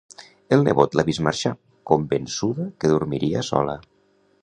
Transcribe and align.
El 0.55 0.63
nebot 0.67 0.97
l'ha 0.99 1.05
vist 1.09 1.23
marxar, 1.27 1.53
convençuda 1.91 2.69
que 2.81 2.95
dormiria 2.97 3.49
sola. 3.53 3.79